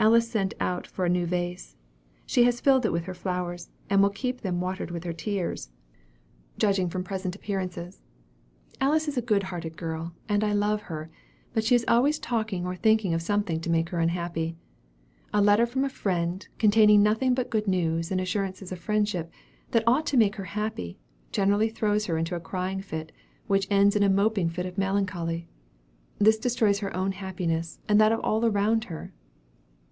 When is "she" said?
2.24-2.44, 11.64-11.74